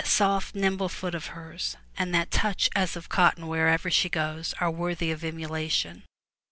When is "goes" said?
4.09-4.55